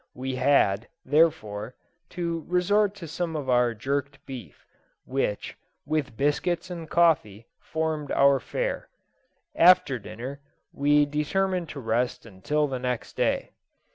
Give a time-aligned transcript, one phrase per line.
[0.15, 1.75] We had, therefore,
[2.09, 4.65] to resort to some of our jerked beef,
[5.05, 8.89] which, with biscuits and coffee, formed our fare.
[9.53, 10.41] After dinner,
[10.73, 13.51] we determined to rest until the next day.